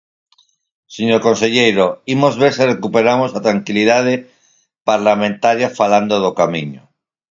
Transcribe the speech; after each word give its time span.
Señor 0.95 1.21
conselleiro, 1.27 1.85
imos 2.15 2.33
ver 2.41 2.53
se 2.57 2.69
recuperamos 2.73 3.31
a 3.33 3.43
tranquilidade 3.47 4.13
parlamentaria 4.89 5.73
falando 5.79 6.15
do 6.23 6.31
Camiño. 6.39 6.81